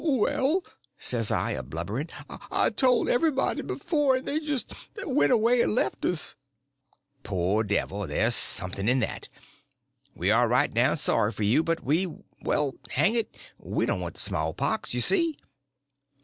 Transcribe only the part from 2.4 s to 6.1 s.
"I've told everybody before, and they just went away and left